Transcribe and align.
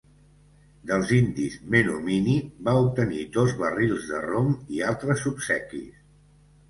Dels 0.91 1.11
indis 1.17 1.57
menominee 1.75 2.47
va 2.69 2.75
obtenir 2.85 3.27
dos 3.37 3.53
barrils 3.63 4.09
de 4.13 4.23
rom 4.25 4.51
i 4.79 4.85
altres 4.93 5.29
obsequis. 5.35 6.05